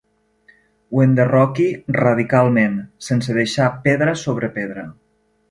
[0.95, 1.67] Ho enderroqui
[1.97, 4.89] radicalment, sense deixar pedra sobre pedra.